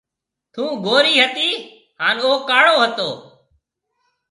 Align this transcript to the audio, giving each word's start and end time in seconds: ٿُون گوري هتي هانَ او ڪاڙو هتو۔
ٿُون 0.53 0.71
گوري 0.85 1.13
هتي 1.23 1.49
هانَ 2.01 2.17
او 2.25 2.31
ڪاڙو 2.49 2.75
هتو۔ 2.83 3.09